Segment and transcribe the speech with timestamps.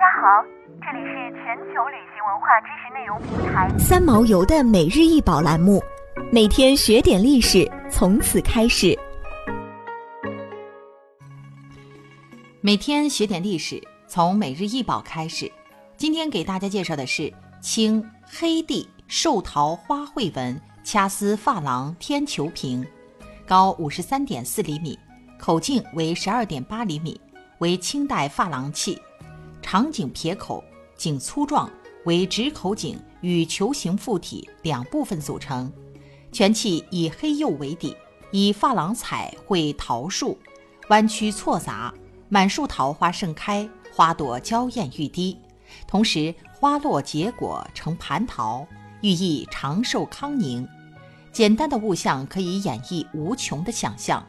[0.00, 0.42] 家好，
[0.80, 5.78] 这里是全球旅行文化知识内容平台三毛游的每日一宝栏目，
[6.32, 8.98] 每天学点历史，从此开始。
[12.62, 15.52] 每天学点历史，从每日一宝开始。
[15.98, 17.30] 今天给大家介绍的是
[17.60, 22.82] 清黑地寿桃花卉纹掐丝珐琅天球瓶，
[23.46, 24.98] 高五十三点四厘米，
[25.38, 27.20] 口径为十二点八厘米，
[27.58, 28.98] 为清代珐琅器。
[29.72, 30.64] 长颈撇口，
[30.96, 31.70] 颈粗壮，
[32.04, 35.72] 为直口颈与球形附体两部分组成。
[36.32, 37.96] 全器以黑釉为底，
[38.32, 40.36] 以珐琅彩绘桃树，
[40.88, 41.94] 弯曲错杂，
[42.28, 45.38] 满树桃花盛开，花朵娇艳欲滴。
[45.86, 48.66] 同时，花落结果成蟠桃，
[49.02, 50.66] 寓意长寿康宁。
[51.30, 54.26] 简单的物象可以演绎无穷的想象。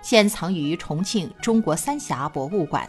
[0.00, 2.88] 现藏于重庆中国三峡博物馆。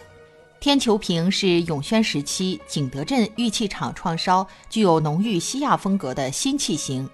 [0.60, 7.10] 天球瓶是永宣时期景德镇玉器厂创烧、具有浓郁西亚风格的新器型。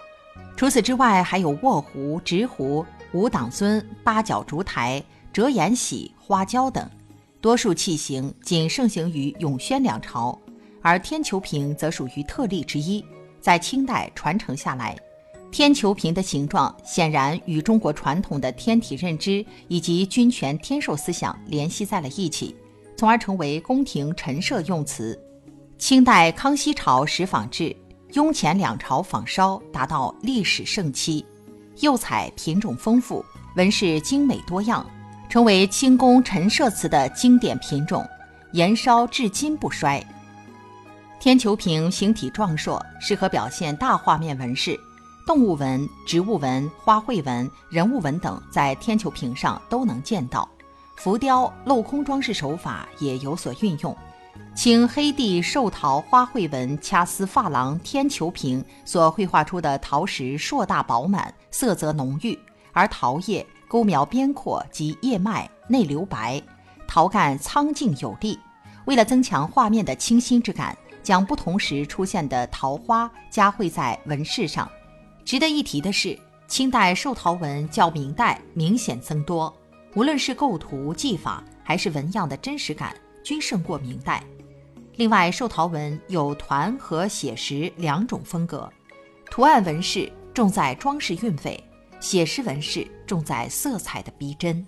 [0.58, 6.90] 除此之外，还有卧壶、直壶、五档尊、八角烛台、折颜喜、花椒等。
[7.40, 10.40] 多数器型仅盛行于永宣两朝，
[10.82, 13.06] 而天球瓶则属于特例之一，
[13.40, 14.98] 在清代传承下来。
[15.52, 22.56] 天球瓶的形状显然与中国传统的天体认知以及君权天授思想联系在了一起。
[22.98, 25.20] 从而成为宫廷陈设用词。
[25.78, 27.76] 清代康熙朝时仿制，
[28.14, 31.26] 雍乾两朝仿烧达到历史盛期，
[31.76, 33.24] 釉彩品种丰富，
[33.58, 34.86] 纹饰精美多样，
[35.30, 38.08] 成为清宫陈设瓷的经典品种，
[38.54, 40.02] 延烧至今不衰。
[41.20, 44.80] 天球瓶形体壮硕，适合表现大画面纹饰，
[45.28, 50.48] 动物纹、植物纹、花卉纹、人物纹等在天球瓶上都能见到。
[50.96, 53.96] 浮雕、镂空装饰手法也有所运用。
[54.54, 62.38] 清黑地寿桃花卉纹掐丝珐琅天球瓶所绘画出的桃实硕大饱满，色泽浓郁，
[62.72, 66.42] 而桃叶钩苗边阔及叶脉内留白，
[66.88, 68.40] 桃干苍劲有力。
[68.86, 74.70] 为了增强画面的清新之感，将不同时出现的桃花加绘在纹饰上。
[75.26, 79.54] 值得一提的是，清代寿桃纹较明代明显增多。
[79.96, 84.22] 无论是构图技法还是纹样的真实感，均胜过明代。
[84.98, 88.70] 另外，寿桃纹有团和写实两种风格，
[89.32, 91.64] 图案纹饰重在装饰韵味，
[92.00, 94.66] 写实纹饰重在色彩的逼真。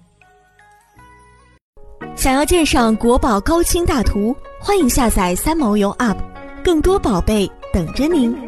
[2.16, 6.18] 想要鉴赏国宝高清大图，欢迎下载三毛游 App，
[6.64, 8.47] 更多宝贝等着您。